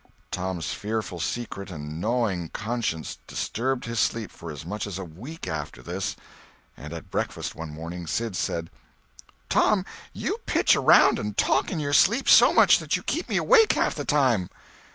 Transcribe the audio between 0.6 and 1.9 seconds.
fearful secret